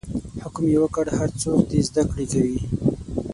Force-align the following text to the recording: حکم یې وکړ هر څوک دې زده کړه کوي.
حکم 0.43 0.63
یې 0.71 0.77
وکړ 0.81 1.05
هر 1.19 1.29
څوک 1.41 1.59
دې 1.69 1.79
زده 1.87 2.03
کړه 2.09 2.23
کوي. 2.31 2.61